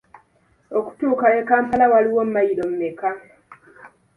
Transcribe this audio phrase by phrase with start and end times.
[0.77, 3.09] Okutuuka e Kampala waliwo mmayiro mmeka?